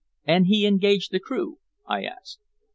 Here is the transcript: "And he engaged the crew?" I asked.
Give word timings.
"And 0.25 0.47
he 0.47 0.65
engaged 0.65 1.11
the 1.11 1.19
crew?" 1.19 1.59
I 1.85 2.05
asked. 2.05 2.39